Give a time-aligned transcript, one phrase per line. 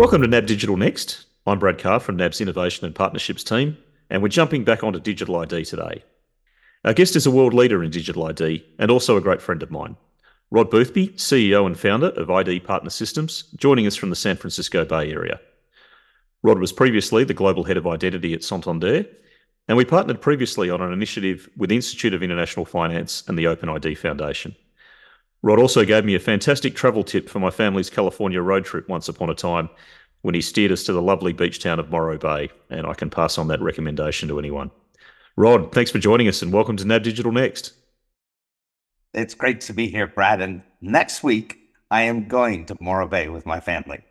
[0.00, 1.26] Welcome to NAB Digital Next.
[1.46, 3.76] I'm Brad Carr from NAB's Innovation and Partnerships team,
[4.08, 6.02] and we're jumping back onto digital ID today.
[6.86, 9.70] Our guest is a world leader in digital ID and also a great friend of
[9.70, 9.96] mine.
[10.50, 14.86] Rod Boothby, CEO and founder of ID Partner Systems, joining us from the San Francisco
[14.86, 15.38] Bay Area.
[16.42, 19.04] Rod was previously the global head of identity at Santander,
[19.68, 23.48] and we partnered previously on an initiative with the Institute of International Finance and the
[23.48, 24.56] Open ID Foundation.
[25.42, 29.08] Rod also gave me a fantastic travel tip for my family's California road trip once
[29.08, 29.70] upon a time
[30.20, 33.08] when he steered us to the lovely beach town of Morro Bay, and I can
[33.08, 34.70] pass on that recommendation to anyone.
[35.36, 37.72] Rod, thanks for joining us and welcome to NAB Digital Next.
[39.14, 40.42] It's great to be here, Brad.
[40.42, 41.58] And next week,
[41.90, 44.04] I am going to Morro Bay with my family.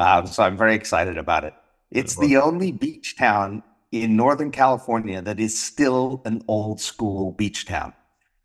[0.00, 1.54] Uh, so I'm very excited about it.
[1.92, 3.62] It's the only beach town
[3.92, 7.92] in Northern California that is still an old school beach town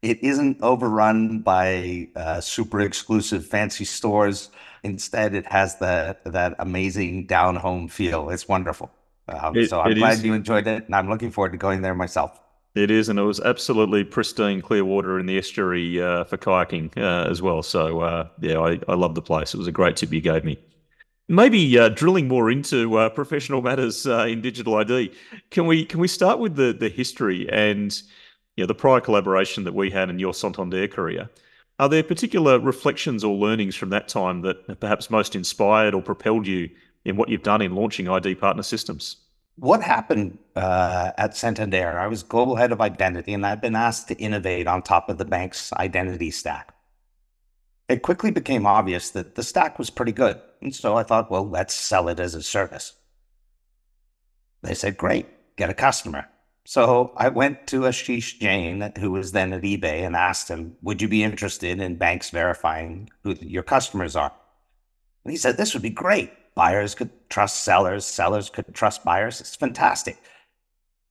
[0.01, 4.49] it isn't overrun by uh, super exclusive fancy stores.
[4.83, 8.29] Instead, it has that that amazing down home feel.
[8.29, 8.91] It's wonderful.
[9.27, 10.23] Um, it, so I'm glad is.
[10.23, 12.39] you enjoyed it, and I'm looking forward to going there myself.
[12.75, 16.95] It is, and it was absolutely pristine, clear water in the estuary uh, for kayaking
[16.95, 17.63] uh, as well.
[17.63, 19.53] So uh, yeah, I, I love the place.
[19.53, 20.59] It was a great tip you gave me.
[21.27, 25.11] Maybe uh, drilling more into uh, professional matters uh, in digital ID.
[25.49, 27.99] Can we can we start with the the history and
[28.57, 31.29] you know, the prior collaboration that we had in your Santander career.
[31.79, 36.47] Are there particular reflections or learnings from that time that perhaps most inspired or propelled
[36.47, 36.69] you
[37.05, 39.17] in what you've done in launching ID partner systems?
[39.57, 41.99] What happened uh, at Santander?
[41.99, 45.19] I was global head of identity, and I'd been asked to innovate on top of
[45.19, 46.73] the bank's identity stack.
[47.87, 50.41] It quickly became obvious that the stack was pretty good.
[50.61, 52.93] And so I thought, well, let's sell it as a service.
[54.63, 56.27] They said, great, get a customer.
[56.69, 61.01] So I went to Ashish Jain, who was then at eBay, and asked him, Would
[61.01, 64.33] you be interested in banks verifying who your customers are?
[65.23, 66.29] And he said, This would be great.
[66.55, 69.39] Buyers could trust sellers, sellers could trust buyers.
[69.39, 70.21] It's fantastic.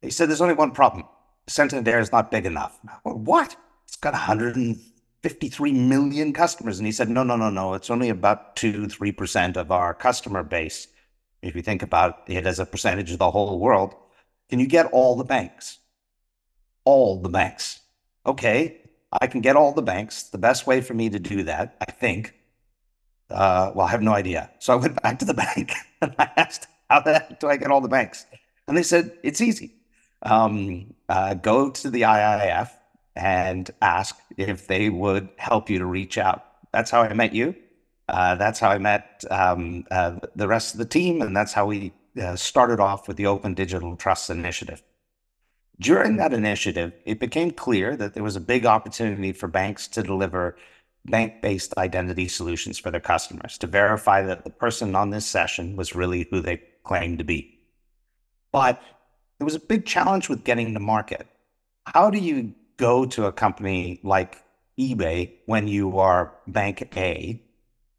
[0.02, 1.04] He said, There's only one problem
[1.46, 2.78] Santander is not big enough.
[3.04, 3.56] What?
[3.88, 6.78] It's got 153 million customers.
[6.78, 7.72] And he said, No, no, no, no.
[7.72, 10.88] It's only about 2 3% of our customer base.
[11.40, 13.94] If you think about it as a percentage of the whole world,
[14.48, 15.78] can you get all the banks?
[16.84, 17.80] All the banks.
[18.24, 18.80] Okay,
[19.20, 20.24] I can get all the banks.
[20.24, 22.34] The best way for me to do that, I think,
[23.30, 24.50] uh, well, I have no idea.
[24.58, 27.56] So I went back to the bank and I asked, how the heck do I
[27.56, 28.26] get all the banks?
[28.68, 29.72] And they said, it's easy.
[30.22, 32.70] Um, uh, go to the IIF
[33.14, 36.44] and ask if they would help you to reach out.
[36.72, 37.54] That's how I met you.
[38.08, 41.22] Uh, that's how I met um, uh, the rest of the team.
[41.22, 44.82] And that's how we uh, started off with the Open Digital Trust Initiative.
[45.78, 50.02] During that initiative, it became clear that there was a big opportunity for banks to
[50.02, 50.56] deliver
[51.04, 55.76] bank based identity solutions for their customers to verify that the person on this session
[55.76, 57.58] was really who they claimed to be.
[58.50, 58.82] But
[59.38, 61.26] there was a big challenge with getting to market.
[61.84, 64.42] How do you go to a company like
[64.78, 67.42] eBay when you are bank A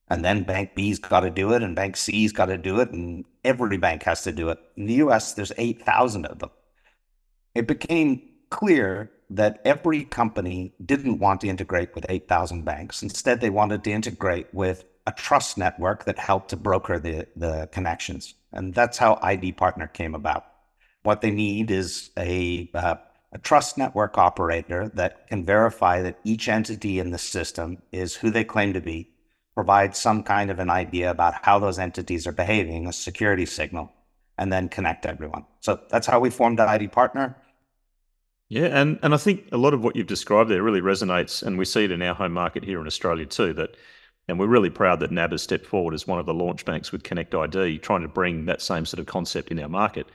[0.10, 2.92] and then bank B's got to do it, and bank C's got to do it,
[2.92, 4.60] and every bank has to do it.
[4.76, 6.52] In the US, there's 8,000 of them.
[7.56, 13.02] It became clear that every company didn't want to integrate with 8,000 banks.
[13.02, 17.68] Instead, they wanted to integrate with a trust network that helped to broker the, the
[17.72, 18.36] connections.
[18.52, 20.46] And that's how ID Partner came about.
[21.04, 22.96] What they need is a, uh,
[23.32, 28.30] a trust network operator that can verify that each entity in the system is who
[28.30, 29.10] they claim to be
[29.58, 33.92] provide some kind of an idea about how those entities are behaving, a security signal,
[34.38, 35.44] and then connect everyone.
[35.62, 37.36] So that's how we formed ID partner.
[38.50, 41.58] Yeah, and, and I think a lot of what you've described there really resonates, and
[41.58, 43.52] we see it in our home market here in Australia too.
[43.54, 43.72] That,
[44.28, 46.92] and we're really proud that NAB has stepped forward as one of the launch banks
[46.92, 50.06] with Connect ID, trying to bring that same sort of concept in our market.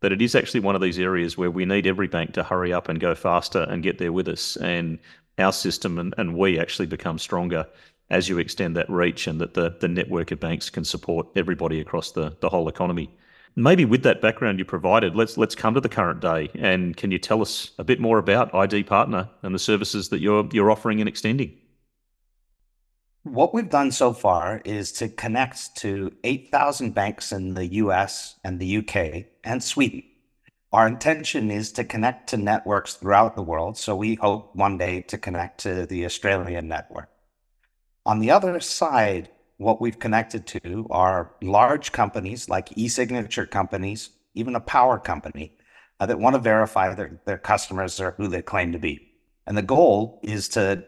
[0.00, 2.72] But it is actually one of these areas where we need every bank to hurry
[2.72, 4.98] up and go faster and get there with us, and
[5.36, 7.66] our system and, and we actually become stronger
[8.10, 11.80] as you extend that reach and that the, the network of banks can support everybody
[11.80, 13.10] across the, the whole economy.
[13.56, 16.50] Maybe with that background you provided, let's let's come to the current day.
[16.54, 20.20] And can you tell us a bit more about ID Partner and the services that
[20.20, 21.56] you're you're offering and extending?
[23.24, 28.58] What we've done so far is to connect to 8,000 banks in the US and
[28.58, 30.04] the UK and Sweden.
[30.72, 33.76] Our intention is to connect to networks throughout the world.
[33.76, 37.10] So we hope one day to connect to the Australian network.
[38.06, 44.54] On the other side, what we've connected to are large companies like e-signature companies, even
[44.54, 45.52] a power company
[46.00, 49.12] uh, that want to verify that their customers are who they claim to be.
[49.46, 50.84] And the goal is to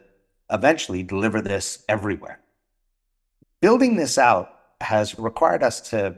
[0.51, 2.39] eventually deliver this everywhere.
[3.61, 4.49] Building this out
[4.81, 6.15] has required us to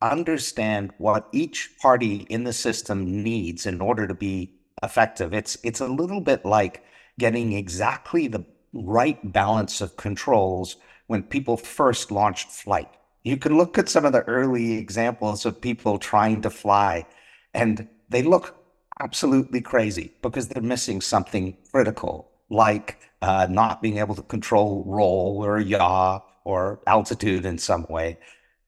[0.00, 5.34] understand what each party in the system needs in order to be effective.
[5.34, 6.84] It's it's a little bit like
[7.18, 10.76] getting exactly the right balance of controls
[11.06, 12.88] when people first launched flight.
[13.24, 17.06] You can look at some of the early examples of people trying to fly,
[17.54, 18.56] and they look
[19.00, 25.44] absolutely crazy because they're missing something critical, like uh, not being able to control roll
[25.44, 28.18] or yaw or altitude in some way,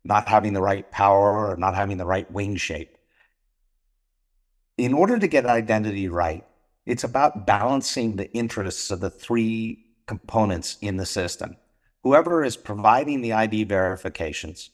[0.05, 2.96] not having the right power or not having the right wing shape.
[4.76, 6.44] In order to get identity right,
[6.87, 11.56] it's about balancing the interests of the three components in the system.
[12.02, 14.70] Whoever is providing the ID verifications,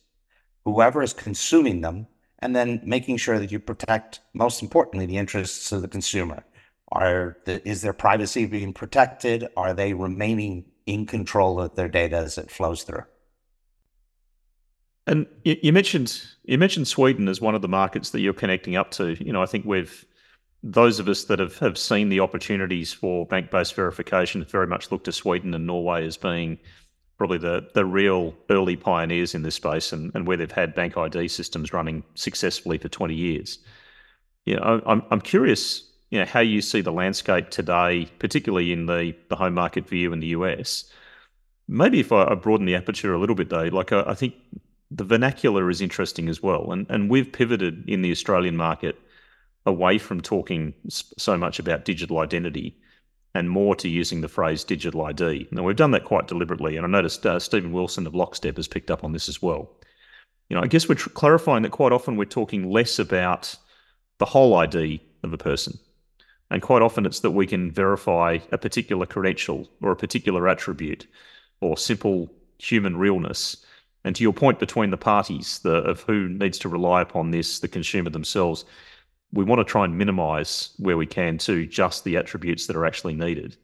[0.64, 2.06] whoever is consuming them,
[2.38, 6.42] and then making sure that you protect, most importantly, the interests of the consumer.
[6.90, 9.48] Are the, is their privacy being protected?
[9.58, 13.04] Are they remaining in control of their data as it flows through?
[15.06, 18.74] And you, you mentioned you mentioned Sweden as one of the markets that you're connecting
[18.74, 19.22] up to.
[19.22, 20.06] You know, I think we've
[20.66, 24.90] those of us that have, have seen the opportunities for bank-based verification have very much
[24.90, 26.58] looked to Sweden and Norway as being
[27.18, 30.96] probably the the real early pioneers in this space and, and where they've had bank
[30.96, 33.60] ID systems running successfully for 20 years.
[34.44, 38.86] You know, I'm I'm curious, you know, how you see the landscape today, particularly in
[38.86, 40.90] the, the home market view in the US.
[41.68, 44.34] Maybe if I, broaden the aperture a little bit though, like I, I think
[44.90, 46.72] the vernacular is interesting as well.
[46.72, 48.98] And and we've pivoted in the Australian market
[49.66, 52.76] away from talking so much about digital identity
[53.34, 55.48] and more to using the phrase digital ID.
[55.50, 58.68] Now, we've done that quite deliberately, and I noticed uh, Stephen Wilson of Lockstep has
[58.68, 59.70] picked up on this as well.
[60.48, 63.54] You know, I guess we're tr- clarifying that quite often we're talking less about
[64.18, 65.78] the whole ID of a person.
[66.50, 71.06] And quite often it's that we can verify a particular credential or a particular attribute
[71.60, 73.64] or simple human realness.
[74.04, 77.58] And to your point between the parties the, of who needs to rely upon this,
[77.58, 78.64] the consumer themselves,
[79.32, 82.86] we want to try and minimize where we can to just the attributes that are
[82.86, 83.56] actually needed.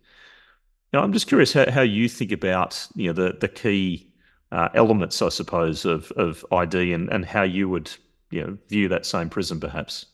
[0.93, 4.13] Now, I'm just curious how, how you think about you know the the key
[4.51, 7.91] uh, elements, I suppose, of of ID and and how you would
[8.31, 10.07] you know view that same prism, perhaps.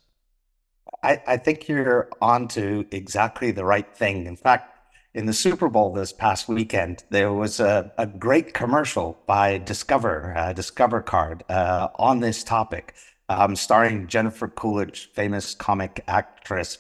[1.03, 4.27] I, I think you're onto exactly the right thing.
[4.27, 4.75] In fact,
[5.15, 10.35] in the Super Bowl this past weekend, there was a, a great commercial by Discover,
[10.37, 12.95] uh, Discover Card, uh, on this topic
[13.29, 16.79] um, starring Jennifer Coolidge, famous comic actress.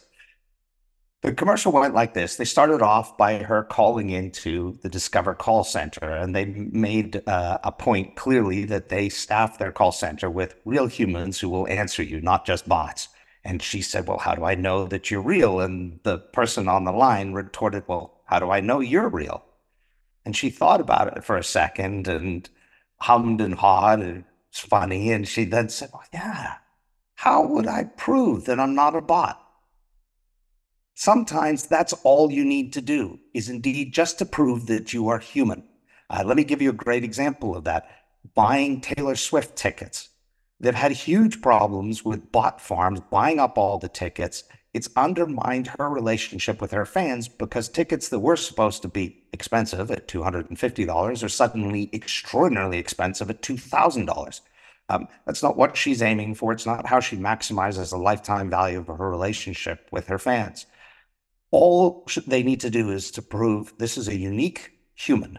[1.20, 2.36] The commercial went like this.
[2.36, 7.58] They started off by her calling into the Discover call center, and they made uh,
[7.64, 12.04] a point clearly that they staff their call center with real humans who will answer
[12.04, 13.08] you, not just bots.
[13.44, 15.60] And she said, Well, how do I know that you're real?
[15.60, 19.44] And the person on the line retorted, Well, how do I know you're real?
[20.24, 22.48] And she thought about it for a second and
[23.00, 25.12] hummed and hawed and it's funny.
[25.12, 26.54] And she then said, well, Yeah,
[27.16, 29.44] how would I prove that I'm not a bot?
[30.94, 35.18] Sometimes that's all you need to do, is indeed just to prove that you are
[35.18, 35.62] human.
[36.10, 37.88] Uh, let me give you a great example of that
[38.34, 40.08] buying Taylor Swift tickets.
[40.58, 44.42] They've had huge problems with bot farms buying up all the tickets
[44.74, 49.90] it's undermined her relationship with her fans because tickets that were supposed to be expensive
[49.90, 54.40] at $250 are suddenly extraordinarily expensive at $2,000.
[54.90, 56.52] Um, that's not what she's aiming for.
[56.52, 60.66] It's not how she maximizes the lifetime value of her relationship with her fans.
[61.50, 65.38] All they need to do is to prove this is a unique human,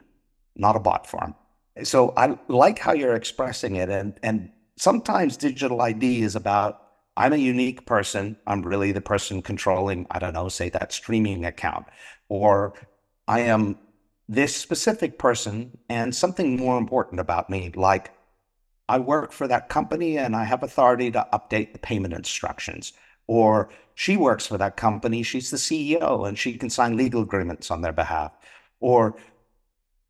[0.55, 1.35] not a bot farm.
[1.83, 3.89] So I like how you're expressing it.
[3.89, 8.37] And, and sometimes digital ID is about I'm a unique person.
[8.47, 11.85] I'm really the person controlling, I don't know, say that streaming account.
[12.29, 12.73] Or
[13.27, 13.77] I am
[14.27, 18.11] this specific person and something more important about me, like
[18.87, 22.93] I work for that company and I have authority to update the payment instructions.
[23.27, 27.69] Or she works for that company, she's the CEO and she can sign legal agreements
[27.69, 28.31] on their behalf.
[28.79, 29.15] Or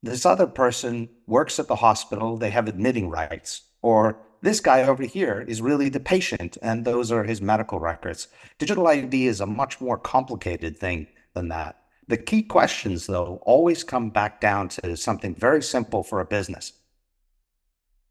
[0.04, 3.64] this other person works at the hospital, they have admitting rights.
[3.82, 8.28] Or this guy over here is really the patient, and those are his medical records.
[8.58, 11.82] Digital ID is a much more complicated thing than that.
[12.08, 16.74] The key questions, though, always come back down to something very simple for a business.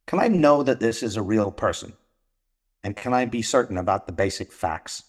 [0.07, 1.95] Can I know that this is a real person?
[2.85, 5.03] And can I be certain about the basic facts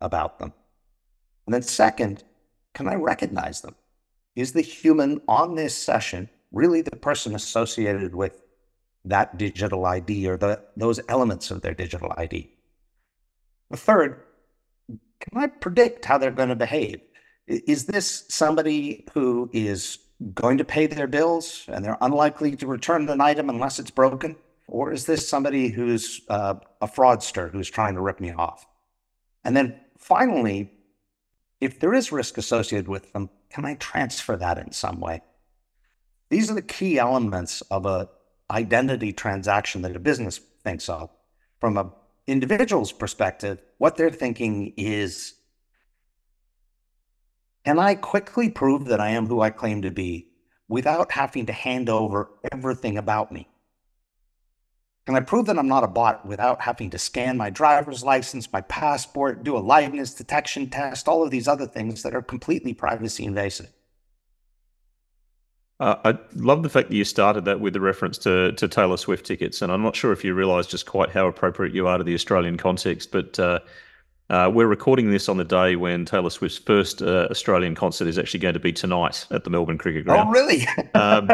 [0.00, 0.52] about them?
[1.46, 2.22] And then, second,
[2.74, 3.74] can I recognize them?
[4.36, 8.42] Is the human on this session really the person associated with
[9.06, 12.50] that digital ID or the, those elements of their digital ID.
[13.70, 14.20] The third,
[14.88, 17.00] can I predict how they're going to behave?
[17.46, 19.98] Is this somebody who is
[20.34, 24.36] going to pay their bills and they're unlikely to return an item unless it's broken?
[24.68, 28.66] Or is this somebody who's uh, a fraudster who's trying to rip me off?
[29.44, 30.72] And then finally,
[31.60, 35.22] if there is risk associated with them, can I transfer that in some way?
[36.30, 38.08] These are the key elements of a
[38.50, 41.10] identity transaction that a business thinks of.
[41.60, 41.90] From an
[42.26, 45.34] individual's perspective, what they're thinking is
[47.64, 50.28] can I quickly prove that I am who I claim to be
[50.68, 53.48] without having to hand over everything about me?
[55.04, 58.52] Can I prove that I'm not a bot without having to scan my driver's license,
[58.52, 62.72] my passport, do a liveness detection test, all of these other things that are completely
[62.72, 63.72] privacy invasive?
[65.78, 68.96] Uh, I love the fact that you started that with the reference to, to Taylor
[68.96, 69.60] Swift tickets.
[69.60, 72.14] And I'm not sure if you realize just quite how appropriate you are to the
[72.14, 73.58] Australian context, but uh,
[74.30, 78.18] uh, we're recording this on the day when Taylor Swift's first uh, Australian concert is
[78.18, 80.28] actually going to be tonight at the Melbourne Cricket Ground.
[80.28, 80.66] Oh, really?
[80.94, 81.30] um,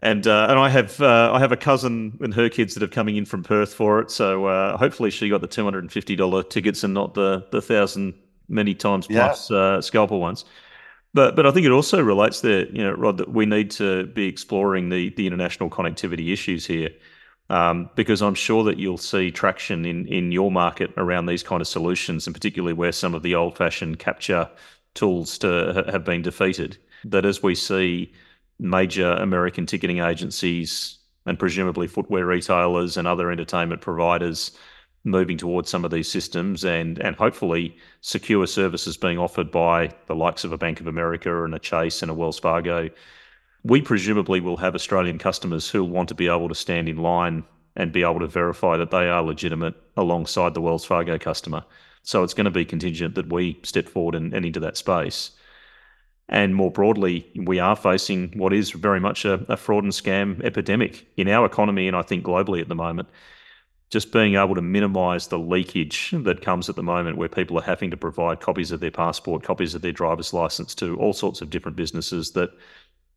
[0.00, 2.88] and uh, and I have uh, I have a cousin and her kids that are
[2.88, 4.10] coming in from Perth for it.
[4.10, 7.46] So uh, hopefully she got the two hundred and fifty dollar tickets and not the
[7.50, 8.14] the thousand
[8.48, 9.56] many times plus yeah.
[9.56, 10.44] uh, scalper ones.
[11.18, 14.06] But but I think it also relates there, you know, Rod, that we need to
[14.06, 16.90] be exploring the the international connectivity issues here.
[17.50, 21.60] Um, because I'm sure that you'll see traction in in your market around these kind
[21.60, 24.48] of solutions, and particularly where some of the old fashioned CAPTCHA
[24.94, 26.78] tools to, have been defeated.
[27.02, 28.12] That as we see
[28.60, 34.52] major American ticketing agencies and presumably footwear retailers and other entertainment providers
[35.10, 40.14] moving towards some of these systems and and hopefully secure services being offered by the
[40.14, 42.88] likes of a Bank of America and a Chase and a Wells Fargo.
[43.64, 46.98] We presumably will have Australian customers who will want to be able to stand in
[46.98, 47.44] line
[47.76, 51.64] and be able to verify that they are legitimate alongside the Wells Fargo customer.
[52.02, 55.32] So it's going to be contingent that we step forward and, and into that space.
[56.28, 60.44] And more broadly, we are facing what is very much a, a, fraud and scam
[60.44, 63.08] epidemic in our economy and I think globally at the moment.
[63.90, 67.62] Just being able to minimize the leakage that comes at the moment where people are
[67.62, 71.40] having to provide copies of their passport, copies of their driver's license to all sorts
[71.40, 72.50] of different businesses that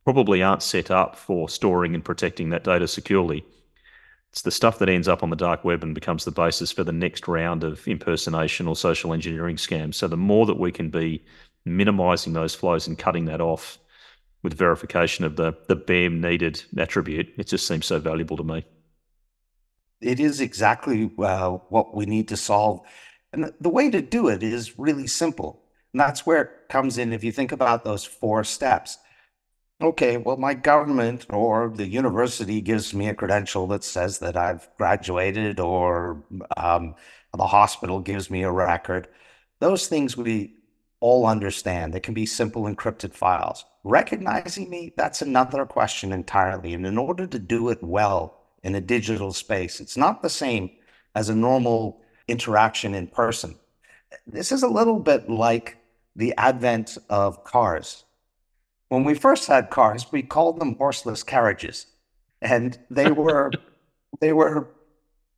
[0.06, 3.44] probably aren't set up for storing and protecting that data securely.
[4.32, 6.86] It's the stuff that ends up on the dark web and becomes the basis for
[6.86, 9.96] the next round of impersonation or social engineering scams.
[9.96, 11.22] So the more that we can be
[11.66, 13.78] minimizing those flows and cutting that off
[14.42, 18.66] with verification of the the bare needed attribute, it just seems so valuable to me.
[20.02, 22.82] It is exactly uh, what we need to solve.
[23.34, 25.62] And the way to do it is really simple.
[25.94, 28.98] And that's where it comes in if you think about those four steps.
[29.82, 34.70] Okay, well, my government or the university gives me a credential that says that I've
[34.78, 36.24] graduated, or
[36.56, 36.96] um,
[37.36, 39.08] the hospital gives me a record.
[39.60, 40.56] Those things we
[41.00, 41.94] all understand.
[41.94, 43.66] They can be simple encrypted files.
[43.84, 46.74] Recognizing me, that's another question entirely.
[46.74, 50.72] And in order to do it well in a digital space, it's not the same
[51.16, 53.56] as a normal interaction in person.
[54.28, 55.78] This is a little bit like
[56.16, 58.04] the advent of cars.
[58.90, 61.88] When we first had cars, we called them horseless carriages.
[62.42, 63.52] And they were
[64.20, 64.68] they were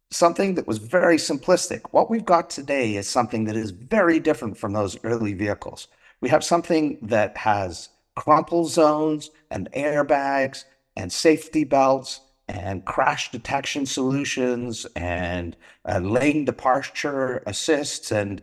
[0.10, 1.82] something that was very simplistic.
[1.92, 5.88] What we've got today is something that is very different from those early vehicles.
[6.22, 10.66] We have something that has crumple zones and airbags
[10.96, 15.56] and safety belts and crash detection solutions and
[15.88, 18.42] uh, lane departure assists and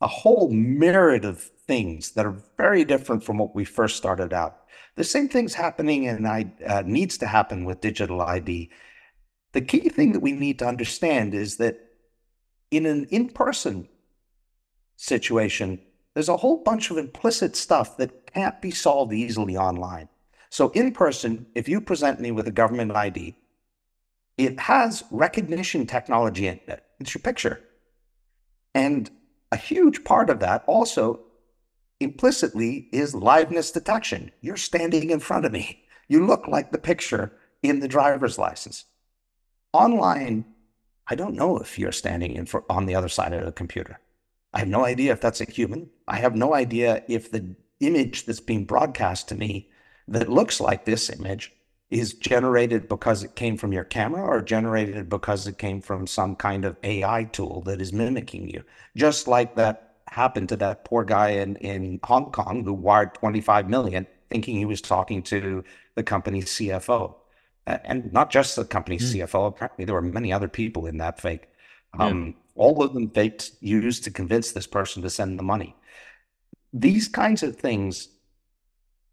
[0.00, 4.60] a whole myriad of things that are very different from what we first started out.
[4.96, 6.26] The same thing's happening and
[6.66, 8.70] uh, needs to happen with digital ID.
[9.52, 11.78] The key thing that we need to understand is that
[12.70, 13.88] in an in person
[14.96, 15.80] situation,
[16.14, 20.08] there's a whole bunch of implicit stuff that can't be solved easily online.
[20.50, 23.36] So, in person, if you present me with a government ID,
[24.36, 26.84] it has recognition technology in it.
[27.00, 27.60] It's your picture.
[28.74, 29.10] And
[29.50, 31.20] a huge part of that also
[32.00, 34.30] implicitly is liveness detection.
[34.40, 35.84] You're standing in front of me.
[36.06, 38.84] You look like the picture in the driver's license.
[39.72, 40.44] Online,
[41.08, 43.98] I don't know if you're standing in for, on the other side of the computer.
[44.54, 45.90] I have no idea if that's a human.
[46.06, 49.68] I have no idea if the image that's being broadcast to me
[50.08, 51.52] that looks like this image
[51.90, 56.36] is generated because it came from your camera or generated because it came from some
[56.36, 58.62] kind of AI tool that is mimicking you.
[58.94, 63.70] Just like that happened to that poor guy in, in Hong Kong who wired 25
[63.70, 67.14] million thinking he was talking to the company's CFO
[67.66, 69.20] and not just the company's mm.
[69.20, 69.48] CFO.
[69.48, 71.48] Apparently, there were many other people in that fake.
[71.98, 72.32] Um, yeah.
[72.54, 75.76] All of them faked used to convince this person to send the money.
[76.72, 78.08] These kinds of things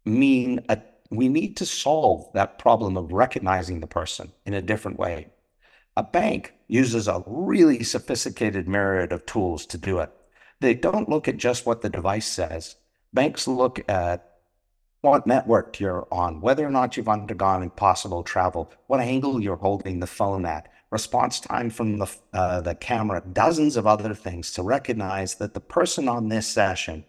[0.06, 4.98] mean a, we need to solve that problem of recognizing the person in a different
[4.98, 5.28] way.
[5.96, 10.10] A bank uses a really sophisticated myriad of tools to do it.
[10.60, 12.76] They don't look at just what the device says.
[13.12, 14.36] Banks look at
[15.00, 20.00] what network you're on, whether or not you've undergone impossible travel, what angle you're holding
[20.00, 24.62] the phone at, response time from the, uh, the camera, dozens of other things to
[24.62, 27.04] recognize that the person on this session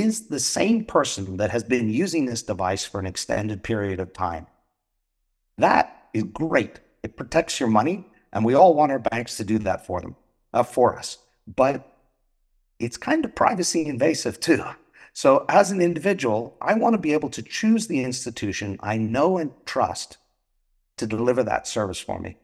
[0.00, 4.12] is the same person that has been using this device for an extended period of
[4.12, 4.46] time.
[5.58, 6.80] That is great.
[7.02, 10.16] It protects your money, and we all want our banks to do that for them,
[10.52, 11.18] uh, for us.
[11.46, 11.86] But
[12.78, 14.64] it's kind of privacy invasive too.
[15.12, 19.38] So, as an individual, I want to be able to choose the institution I know
[19.38, 20.16] and trust
[20.96, 22.36] to deliver that service for me.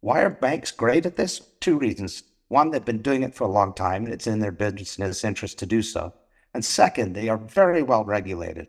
[0.00, 1.40] Why are banks great at this?
[1.60, 2.24] Two reasons.
[2.48, 5.58] One, they've been doing it for a long time, and it's in their business interest
[5.58, 6.14] to do so.
[6.56, 8.68] And second, they are very well regulated.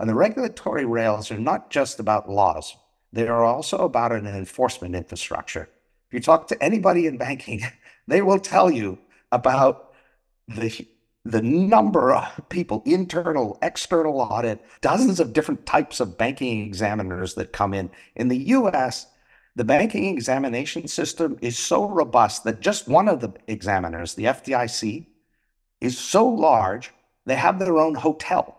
[0.00, 2.76] And the regulatory rails are not just about laws,
[3.12, 5.70] they are also about an enforcement infrastructure.
[6.08, 7.62] If you talk to anybody in banking,
[8.08, 8.98] they will tell you
[9.30, 9.94] about
[10.48, 10.88] the
[11.24, 17.52] the number of people, internal, external audit, dozens of different types of banking examiners that
[17.52, 17.88] come in.
[18.16, 19.06] In the US,
[19.54, 25.06] the banking examination system is so robust that just one of the examiners, the FDIC,
[25.80, 26.90] is so large,
[27.28, 28.58] they have their own hotel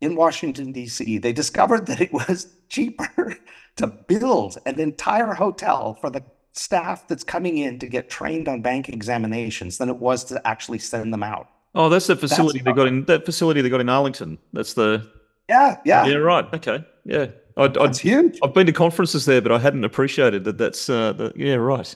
[0.00, 1.18] in Washington, D.C.
[1.18, 3.36] They discovered that it was cheaper
[3.76, 6.22] to build an entire hotel for the
[6.52, 10.78] staff that's coming in to get trained on bank examinations than it was to actually
[10.78, 11.48] send them out.
[11.74, 14.38] Oh, that's the facility that's they got in that facility they got in Arlington.
[14.52, 15.08] That's the
[15.48, 16.14] yeah, yeah, yeah.
[16.16, 16.46] Right.
[16.54, 16.84] Okay.
[17.04, 17.26] Yeah.
[17.56, 18.38] I, that's huge.
[18.42, 20.58] I've been to conferences there, but I hadn't appreciated that.
[20.58, 21.92] That's uh, the, yeah, right.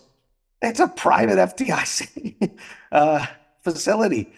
[0.60, 2.58] It's a private FDIC
[2.92, 3.26] uh,
[3.62, 4.32] facility.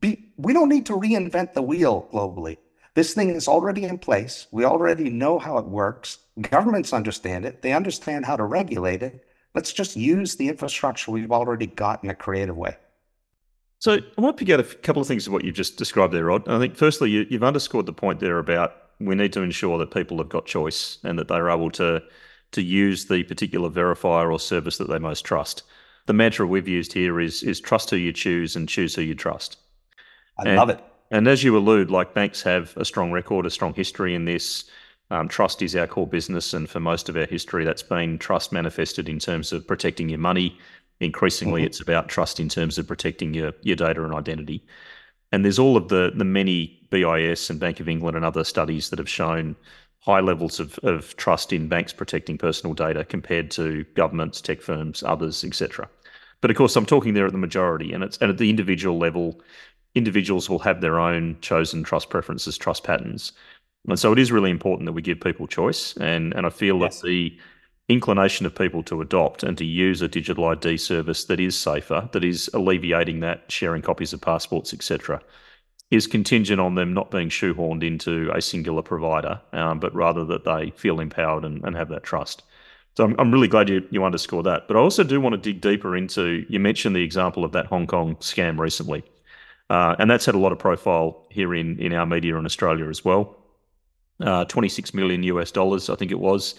[0.00, 2.58] Be, we don't need to reinvent the wheel globally.
[2.94, 4.46] This thing is already in place.
[4.50, 6.18] We already know how it works.
[6.40, 7.62] Governments understand it.
[7.62, 9.24] They understand how to regulate it.
[9.54, 12.76] Let's just use the infrastructure we've already got in a creative way.
[13.80, 16.12] So I want to pick out a couple of things of what you've just described
[16.12, 16.48] there, Rod.
[16.48, 19.92] I think firstly, you, have underscored the point there about we need to ensure that
[19.92, 22.02] people have got choice and that they're able to
[22.50, 25.62] to use the particular verifier or service that they most trust.
[26.06, 29.14] The mantra we've used here is is trust who you choose and choose who you
[29.14, 29.58] trust.
[30.38, 30.80] I and, love it.
[31.10, 34.64] And as you allude, like banks have a strong record, a strong history in this.
[35.10, 38.52] Um, trust is our core business, and for most of our history, that's been trust
[38.52, 40.58] manifested in terms of protecting your money,
[41.00, 41.66] Increasingly, mm-hmm.
[41.66, 44.64] it's about trust in terms of protecting your, your data and identity.
[45.30, 48.90] And there's all of the, the many BIS and Bank of England and other studies
[48.90, 49.54] that have shown
[50.00, 55.04] high levels of, of trust in banks protecting personal data compared to governments, tech firms,
[55.04, 55.88] others, etc.
[56.40, 58.98] But of course, I'm talking there at the majority, and it's and at the individual
[58.98, 59.40] level,
[59.98, 63.32] individuals will have their own chosen trust preferences, trust patterns,
[63.86, 65.96] and so it is really important that we give people choice.
[65.98, 67.00] And and I feel yes.
[67.00, 67.38] that the
[67.88, 72.08] inclination of people to adopt and to use a digital ID service that is safer,
[72.12, 75.20] that is alleviating that sharing copies of passports, etc.,
[75.90, 80.44] is contingent on them not being shoehorned into a singular provider, um, but rather that
[80.44, 82.42] they feel empowered and, and have that trust.
[82.94, 84.68] So I'm, I'm really glad you, you underscore that.
[84.68, 87.66] But I also do want to dig deeper into, you mentioned the example of that
[87.66, 89.02] Hong Kong scam recently.
[89.70, 92.88] Uh, and that's had a lot of profile here in, in our media in Australia
[92.88, 93.36] as well.
[94.20, 96.54] Uh, 26 million US dollars, I think it was.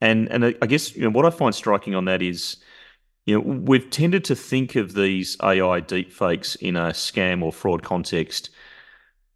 [0.00, 2.58] And and I guess you know what I find striking on that is,
[3.26, 7.82] you know, we've tended to think of these AI deepfakes in a scam or fraud
[7.82, 8.50] context.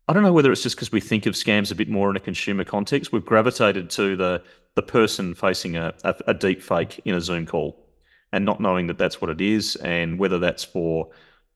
[0.08, 2.16] I don't know whether it's just because we think of scams a bit more in
[2.16, 3.12] a consumer context.
[3.12, 4.42] We've gravitated to the
[4.74, 7.84] the person facing a, a, a deep fake in a Zoom call
[8.32, 11.10] and not knowing that that's what it is, and whether that's for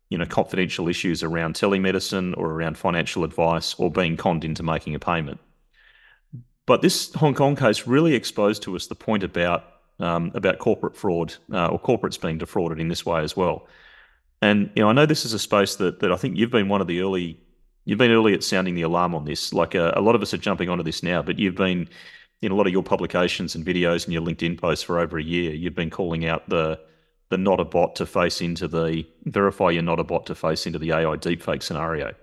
[0.08, 4.94] you know confidential issues around telemedicine or around financial advice or being conned into making
[4.94, 5.40] a payment.
[6.66, 9.64] But this Hong Kong case really exposed to us the point about
[9.98, 13.66] um, about corporate fraud uh, or corporates being defrauded in this way as well.
[14.42, 16.68] And you know, I know this is a space that that I think you've been
[16.68, 17.40] one of the early
[17.84, 19.52] you've been early at sounding the alarm on this.
[19.52, 21.88] Like uh, a lot of us are jumping onto this now, but you've been
[22.42, 25.22] in a lot of your publications and videos and your LinkedIn posts for over a
[25.22, 25.52] year.
[25.52, 26.78] You've been calling out the
[27.28, 30.66] the not a bot to face into the verify you're not a bot to face
[30.66, 32.14] into the AI deepfake scenario.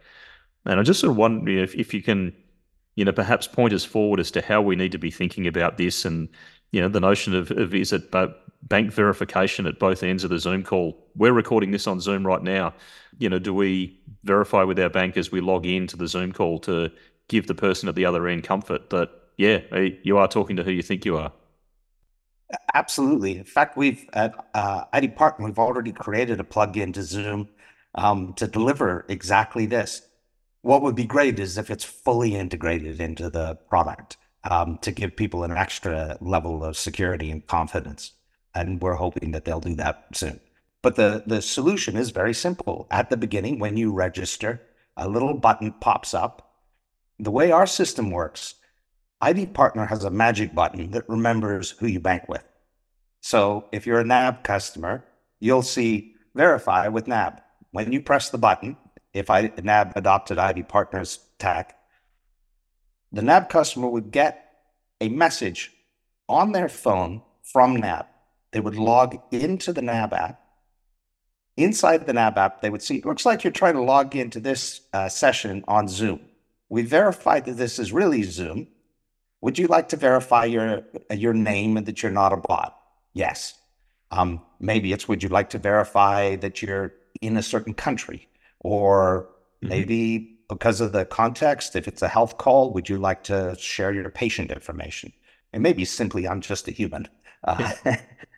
[0.66, 2.34] And I just sort of wonder if, if you can
[2.96, 5.78] you know, perhaps point us forward as to how we need to be thinking about
[5.78, 6.30] this and,
[6.72, 8.14] you know, the notion of, of is it
[8.64, 10.98] bank verification at both ends of the Zoom call?
[11.16, 12.74] We're recording this on Zoom right now.
[13.18, 16.60] You know, do we verify with our bank as we log into the Zoom call
[16.60, 16.92] to
[17.28, 20.64] give the person at the other end comfort that, yeah, eh, you are talking to
[20.64, 21.32] who you think you are?
[22.74, 23.38] Absolutely.
[23.38, 27.50] In fact, we've at uh, ID Partner, we've already created a plugin to Zoom
[27.96, 30.02] um, to deliver exactly this
[30.64, 34.18] what would be great is if it's fully integrated into the product
[34.50, 38.14] um, to give people an extra level of security and confidence.
[38.56, 40.40] And we're hoping that they'll do that soon.
[40.82, 42.88] But the, the solution is very simple.
[42.92, 44.62] At the beginning, when you register,
[44.96, 46.54] a little button pops up.
[47.20, 48.56] The way our system works,
[49.24, 52.44] ID Partner has a magic button that remembers who you bank with.
[53.22, 55.06] So if you're a NAB customer,
[55.40, 57.40] you'll see verify with NAB.
[57.72, 58.76] When you press the button,
[59.14, 61.68] if I, NAB adopted ID Partners tag,
[63.14, 64.52] the NAB customer would get
[65.00, 65.72] a message
[66.28, 68.06] on their phone from NAB.
[68.52, 70.42] They would log into the NAB app.
[71.56, 74.42] Inside the NAB app, they would see, it looks like you're trying to log into
[74.42, 76.20] this uh, session on Zoom.
[76.68, 78.68] We verified that this is really Zoom.
[79.44, 82.80] Would you like to verify your, your name and that you're not a bot?
[83.12, 83.56] Yes.
[84.10, 88.30] Um, maybe it's would you like to verify that you're in a certain country?
[88.62, 89.28] Or
[89.62, 89.68] mm-hmm.
[89.68, 93.92] maybe because of the context, if it's a health call, would you like to share
[93.92, 95.12] your patient information?
[95.52, 97.10] And maybe simply, I'm just a human.
[97.44, 97.74] Uh,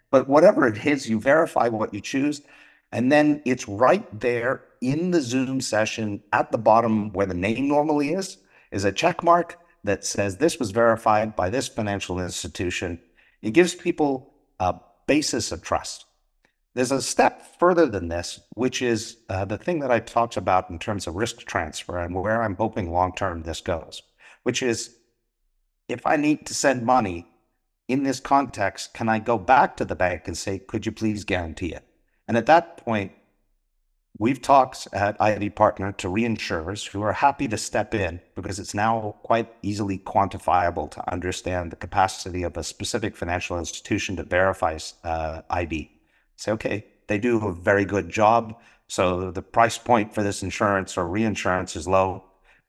[0.09, 2.41] but whatever it is, you verify what you choose.
[2.91, 7.67] And then it's right there in the Zoom session at the bottom where the name
[7.67, 8.39] normally is,
[8.71, 12.99] is a check mark that says this was verified by this financial institution.
[13.41, 14.75] It gives people a
[15.07, 16.05] basis of trust.
[16.73, 20.69] There's a step further than this, which is uh, the thing that I talked about
[20.69, 24.01] in terms of risk transfer and where I'm hoping long term this goes,
[24.43, 24.95] which is
[25.87, 27.27] if I need to send money
[27.87, 31.23] in this context, can I go back to the bank and say, could you please
[31.23, 31.87] guarantee it?
[32.27, 33.11] And at that point,
[34.17, 38.73] we've talked at ID Partner to reinsurers who are happy to step in because it's
[38.73, 44.77] now quite easily quantifiable to understand the capacity of a specific financial institution to verify
[45.03, 45.91] uh, ID
[46.37, 48.59] say, okay, they do a very good job.
[48.87, 52.23] So the price point for this insurance or reinsurance is low,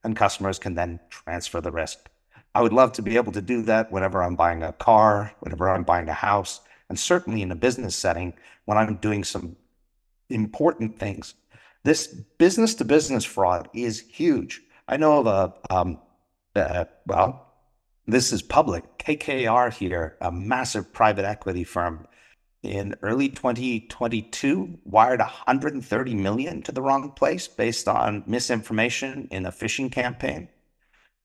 [0.04, 2.08] and customers can then transfer the risk.
[2.54, 5.68] I would love to be able to do that whenever I'm buying a car, whenever
[5.68, 9.56] I'm buying a house, and certainly in a business setting when I'm doing some
[10.28, 11.34] important things.
[11.84, 12.06] This
[12.38, 14.62] business to business fraud is huge.
[14.88, 16.00] I know of a, um,
[16.54, 17.46] uh, well,
[18.06, 22.06] this is public, KKR here, a massive private equity firm
[22.62, 29.52] in early 2022 wired 130 million to the wrong place based on misinformation in a
[29.52, 30.48] phishing campaign.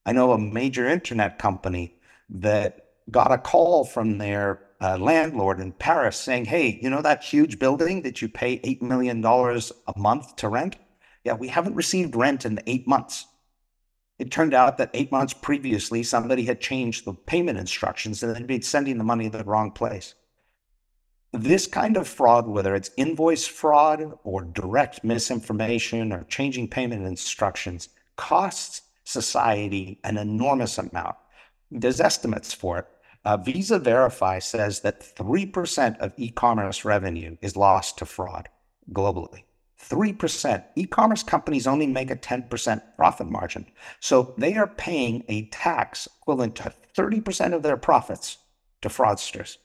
[0.04, 1.96] I know a major internet company
[2.28, 7.22] that got a call from their uh, landlord in Paris saying, Hey, you know that
[7.22, 10.76] huge building that you pay $8 million a month to rent?
[11.24, 13.26] Yeah, we haven't received rent in eight months.
[14.18, 18.46] It turned out that eight months previously, somebody had changed the payment instructions and they'd
[18.46, 20.14] been sending the money to the wrong place
[21.32, 27.88] this kind of fraud, whether it's invoice fraud or direct misinformation or changing payment instructions,
[28.16, 31.16] costs society an enormous amount.
[31.70, 32.86] There's estimates for it.
[33.24, 38.48] Uh, Visa Verify says that 3% of e commerce revenue is lost to fraud
[38.92, 39.44] globally.
[39.80, 40.64] 3%.
[40.76, 43.66] E commerce companies only make a 10% profit margin.
[44.00, 48.38] So they are paying a tax equivalent to 30% of their profits
[48.80, 49.58] to fraudsters.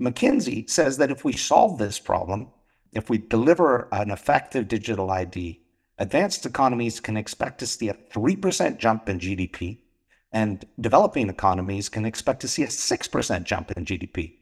[0.00, 2.48] McKinsey says that if we solve this problem,
[2.92, 5.60] if we deliver an effective digital ID,
[5.98, 9.78] advanced economies can expect to see a 3% jump in GDP,
[10.32, 14.34] and developing economies can expect to see a 6% jump in GDP.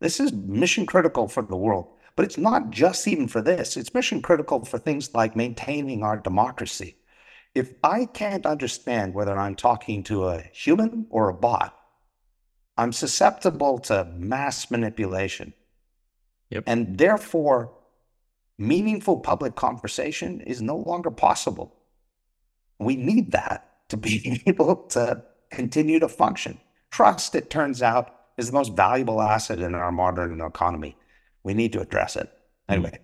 [0.00, 1.88] This is mission critical for the world.
[2.16, 6.18] But it's not just even for this, it's mission critical for things like maintaining our
[6.18, 6.96] democracy.
[7.54, 11.76] If I can't understand whether I'm talking to a human or a bot,
[12.76, 15.54] I'm susceptible to mass manipulation.
[16.50, 16.64] Yep.
[16.66, 17.72] And therefore,
[18.58, 21.76] meaningful public conversation is no longer possible.
[22.78, 26.60] We need that to be able to continue to function.
[26.90, 30.96] Trust, it turns out, is the most valuable asset in our modern economy.
[31.42, 32.30] We need to address it.
[32.68, 32.72] Hmm.
[32.72, 32.98] Anyway.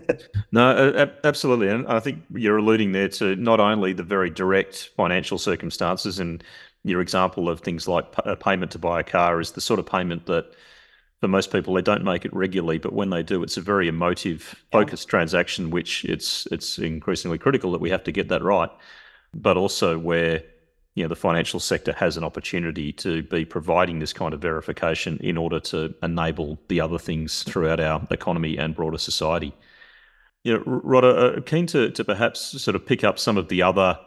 [0.52, 1.68] no, absolutely.
[1.68, 6.42] And I think you're alluding there to not only the very direct financial circumstances and
[6.84, 9.86] your example of things like a payment to buy a car is the sort of
[9.86, 10.52] payment that
[11.20, 13.86] for most people they don't make it regularly but when they do it's a very
[13.86, 15.10] emotive focused yeah.
[15.10, 18.70] transaction which it's it's increasingly critical that we have to get that right
[19.32, 20.42] but also where
[20.94, 25.18] you know the financial sector has an opportunity to be providing this kind of verification
[25.18, 29.54] in order to enable the other things throughout our economy and broader society.
[30.44, 33.62] You know, Rod, uh, keen to, to perhaps sort of pick up some of the
[33.62, 33.98] other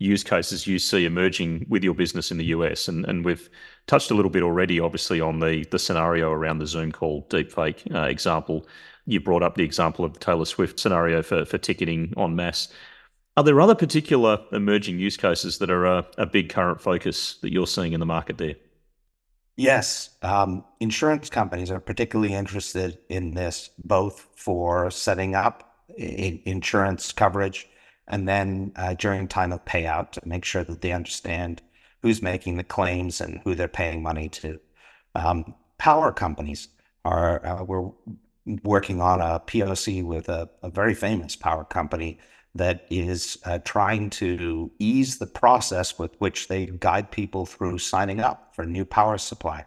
[0.00, 2.88] use cases you see emerging with your business in the US.
[2.88, 3.50] And, and we've
[3.86, 7.94] touched a little bit already, obviously, on the, the scenario around the Zoom call deepfake
[7.94, 8.66] uh, example.
[9.04, 12.72] You brought up the example of the Taylor Swift scenario for, for ticketing en masse.
[13.36, 17.52] Are there other particular emerging use cases that are a, a big current focus that
[17.52, 18.56] you're seeing in the market there?
[19.56, 25.66] Yes, um, insurance companies are particularly interested in this, both for setting up
[25.96, 27.68] insurance coverage
[28.08, 31.62] and then uh, during time of payout to make sure that they understand
[32.02, 34.58] who's making the claims and who they're paying money to.
[35.14, 36.68] Um, power companies
[37.04, 37.90] are uh, we're
[38.62, 42.18] working on a POC with a, a very famous power company
[42.54, 48.20] that is uh, trying to ease the process with which they guide people through signing
[48.20, 49.64] up for new power supply.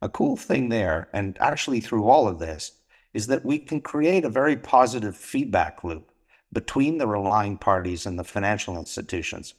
[0.00, 2.72] A cool thing there, and actually through all of this,
[3.12, 6.10] is that we can create a very positive feedback loop
[6.52, 9.54] between the relying parties and the financial institutions.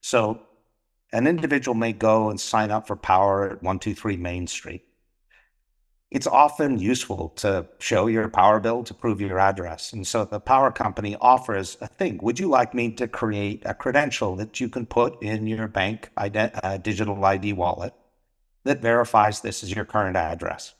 [0.00, 0.40] So
[1.12, 4.85] an individual may go and sign up for power at 123 Main Street
[6.10, 9.92] it's often useful to show your power bill to prove your address.
[9.92, 12.18] And so the power company offers a thing.
[12.22, 16.10] Would you like me to create a credential that you can put in your bank
[16.16, 17.92] ident- uh, digital ID wallet
[18.64, 20.74] that verifies this is your current address?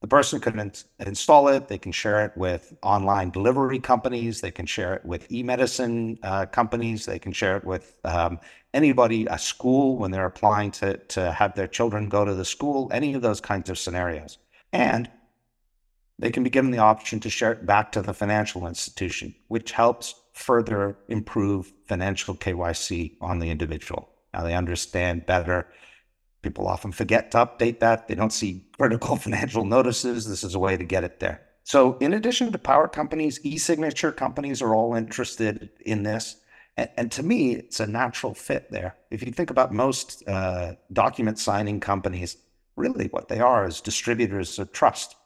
[0.00, 1.68] The person can in- install it.
[1.68, 4.40] They can share it with online delivery companies.
[4.40, 7.06] They can share it with e-medicine uh, companies.
[7.06, 8.40] They can share it with um,
[8.74, 12.90] anybody, a school when they're applying to, to have their children go to the school,
[12.92, 14.36] any of those kinds of scenarios.
[14.74, 15.08] And
[16.18, 19.70] they can be given the option to share it back to the financial institution, which
[19.70, 24.10] helps further improve financial KYC on the individual.
[24.32, 25.68] Now they understand better.
[26.42, 28.08] People often forget to update that.
[28.08, 30.28] They don't see critical financial notices.
[30.28, 31.40] This is a way to get it there.
[31.62, 36.36] So, in addition to power companies, e signature companies are all interested in this.
[36.76, 38.96] And, and, to me, it's a natural fit there.
[39.10, 42.36] If you think about most uh, document signing companies,
[42.76, 45.16] really what they are is distributors of trust.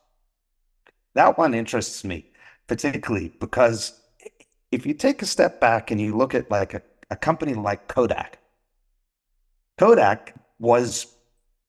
[1.14, 2.30] That one interests me
[2.68, 4.00] particularly because
[4.70, 7.88] if you take a step back and you look at like a, a company like
[7.88, 8.38] Kodak,
[9.78, 11.14] Kodak was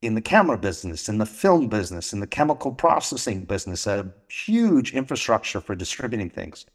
[0.01, 4.93] in the camera business, in the film business, in the chemical processing business, a huge
[4.93, 6.65] infrastructure for distributing things.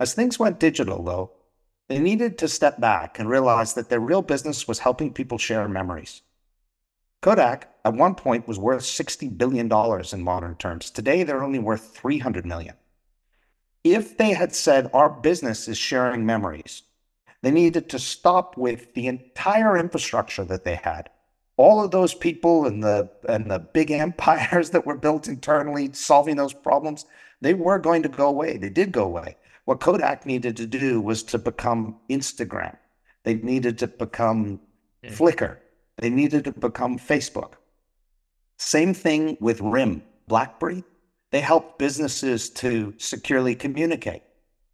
[0.00, 1.32] As things went digital, though,
[1.88, 5.68] they needed to step back and realize that their real business was helping people share
[5.68, 6.22] memories.
[7.22, 9.70] Kodak at one point was worth $60 billion
[10.12, 10.90] in modern terms.
[10.90, 12.74] Today, they're only worth 300 million.
[13.84, 16.82] If they had said our business is sharing memories,
[17.42, 21.10] they needed to stop with the entire infrastructure that they had.
[21.56, 26.36] All of those people and the and the big empires that were built internally solving
[26.36, 27.06] those problems,
[27.40, 28.56] they were going to go away.
[28.56, 29.36] They did go away.
[29.64, 32.76] What Kodak needed to do was to become Instagram.
[33.22, 34.60] They needed to become
[35.02, 35.10] yeah.
[35.10, 35.58] Flickr.
[35.98, 37.54] They needed to become Facebook.
[38.58, 40.84] Same thing with RIM, BlackBerry.
[41.30, 44.22] They helped businesses to securely communicate.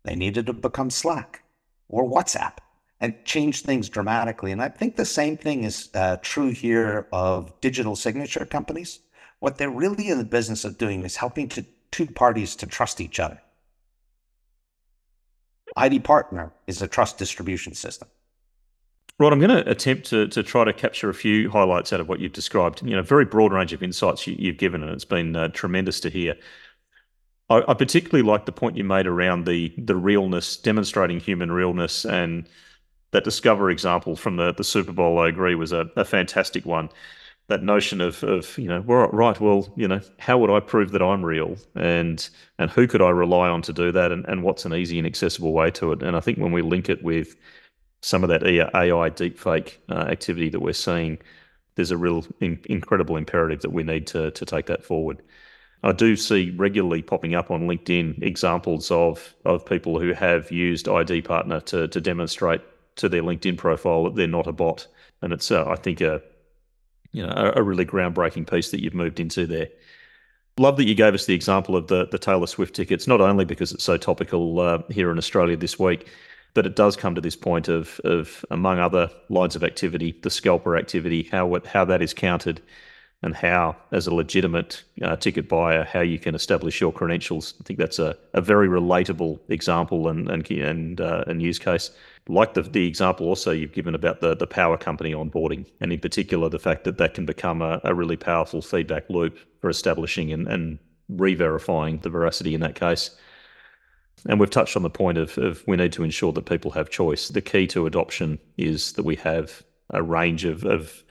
[0.04, 1.42] They needed to become Slack
[1.88, 2.58] or WhatsApp
[3.00, 4.52] and change things dramatically.
[4.52, 9.00] And I think the same thing is uh, true here of digital signature companies.
[9.40, 13.00] What they're really in the business of doing is helping to, two parties to trust
[13.00, 13.40] each other.
[15.76, 18.08] ID Partner is a trust distribution system.
[19.22, 22.08] Rod, I'm going to attempt to, to try to capture a few highlights out of
[22.08, 22.82] what you've described.
[22.82, 26.00] You know, very broad range of insights you, have given, and it's been uh, tremendous
[26.00, 26.35] to hear.
[27.48, 32.04] I, I, particularly like the point you made around the the realness, demonstrating human realness,
[32.04, 32.48] and
[33.12, 35.20] that Discover example from the, the Super Bowl.
[35.20, 36.88] I agree was a, a fantastic one.
[37.46, 40.90] That notion of of you know, well, right, well, you know, how would I prove
[40.90, 44.42] that I'm real, and and who could I rely on to do that, and, and
[44.42, 46.02] what's an easy and accessible way to it?
[46.02, 47.37] And I think when we link it with
[48.02, 51.18] some of that AI deepfake uh, activity that we're seeing,
[51.76, 55.22] there's a real in, incredible imperative that we need to to take that forward.
[55.84, 60.88] I do see regularly popping up on LinkedIn examples of of people who have used
[60.88, 62.60] ID Partner to to demonstrate
[62.96, 64.86] to their LinkedIn profile that they're not a bot,
[65.22, 66.20] and it's uh, I think a
[67.12, 69.68] you know a, a, really groundbreaking piece that you've moved into there.
[70.58, 73.44] Love that you gave us the example of the the Taylor Swift tickets, not only
[73.44, 76.08] because it's so topical uh, here in Australia this week,
[76.54, 80.30] but it does come to this point of, of among other lines of activity, the
[80.30, 82.60] scalper activity, how how that is counted,
[83.22, 87.54] and how, as a legitimate uh, ticket buyer, how you can establish your credentials.
[87.60, 91.90] I think that's a, a very relatable example and and and, uh, and use case.
[92.28, 96.00] Like the the example also you've given about the the power company onboarding, and in
[96.00, 100.32] particular the fact that that can become a, a really powerful feedback loop for establishing
[100.32, 103.16] and, and re-verifying the veracity in that case.
[104.28, 106.90] And we've touched on the point of, of we need to ensure that people have
[106.90, 107.28] choice.
[107.28, 111.02] The key to adoption is that we have a range of, of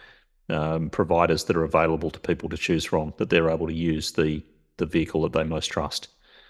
[0.49, 4.11] um, providers that are available to people to choose from, that they're able to use
[4.11, 4.43] the
[4.77, 6.07] the vehicle that they most trust.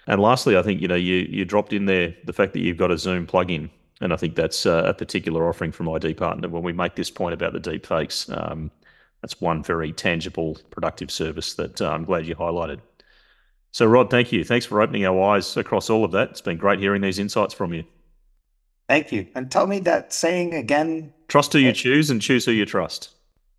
[0.08, 2.78] And lastly, I think you know you you dropped in there the fact that you've
[2.78, 3.70] got a Zoom plugin,
[4.00, 6.50] and I think that's uh, a particular offering from ID Partner.
[6.50, 8.72] When we make this point about the deep fakes, um,
[9.22, 12.80] that's one very tangible, productive service that uh, I'm glad you highlighted.
[13.72, 14.44] So, Rod, thank you.
[14.44, 16.32] Thanks for opening our eyes across all of that.
[16.32, 17.86] It's been great hearing these insights from you.
[18.90, 19.28] Thank you.
[19.36, 21.14] And tell me that saying again.
[21.30, 23.10] Trust who you choose and choose who you trust.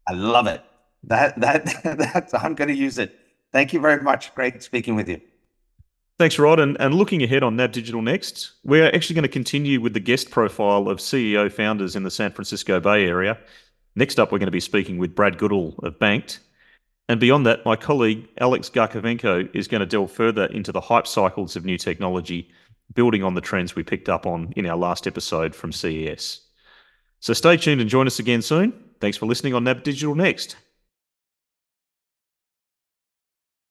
[0.06, 0.62] I love it.
[1.04, 1.64] That that
[1.98, 3.18] that's I'm going to use it.
[3.52, 4.34] Thank you very much.
[4.34, 5.20] Great speaking with you.
[6.18, 6.60] Thanks, Rod.
[6.60, 10.00] And, and looking ahead on NAB Digital Next, we're actually going to continue with the
[10.00, 13.38] guest profile of CEO founders in the San Francisco Bay Area.
[13.96, 16.40] Next up, we're going to be speaking with Brad Goodall of Banked.
[17.12, 21.06] And beyond that, my colleague Alex Garkovenko is going to delve further into the hype
[21.06, 22.48] cycles of new technology,
[22.94, 26.40] building on the trends we picked up on in our last episode from CES.
[27.20, 28.72] So stay tuned and join us again soon.
[28.98, 30.56] Thanks for listening on NAB Digital Next.